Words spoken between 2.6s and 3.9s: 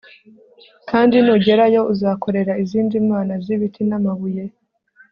izindi mana z ibiti